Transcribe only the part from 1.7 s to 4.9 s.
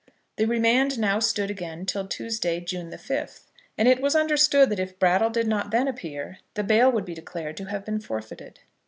till Tuesday, June the 5th, and it was understood that